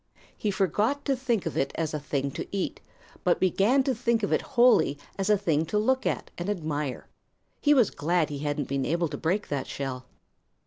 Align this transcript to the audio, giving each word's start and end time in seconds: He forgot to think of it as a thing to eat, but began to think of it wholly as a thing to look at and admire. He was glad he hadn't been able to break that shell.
He 0.35 0.49
forgot 0.49 1.05
to 1.05 1.15
think 1.15 1.45
of 1.45 1.55
it 1.55 1.71
as 1.75 1.93
a 1.93 1.99
thing 1.99 2.31
to 2.31 2.47
eat, 2.51 2.81
but 3.23 3.39
began 3.39 3.83
to 3.83 3.93
think 3.93 4.23
of 4.23 4.33
it 4.33 4.41
wholly 4.41 4.97
as 5.19 5.29
a 5.29 5.37
thing 5.37 5.63
to 5.67 5.77
look 5.77 6.07
at 6.07 6.31
and 6.39 6.49
admire. 6.49 7.07
He 7.59 7.75
was 7.75 7.91
glad 7.91 8.31
he 8.31 8.39
hadn't 8.39 8.67
been 8.67 8.83
able 8.87 9.09
to 9.09 9.17
break 9.19 9.49
that 9.49 9.67
shell. 9.67 10.07